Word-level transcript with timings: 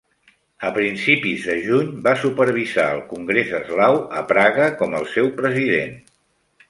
A 0.67 0.69
principis 0.77 1.43
de 1.49 1.57
juny 1.65 1.91
va 2.07 2.15
supervisar 2.23 2.87
el 2.95 3.03
Congrés 3.11 3.53
Eslau 3.59 4.01
a 4.23 4.25
Praga 4.33 4.71
com 4.81 4.97
el 5.01 5.07
seu 5.17 5.31
president. 5.43 5.97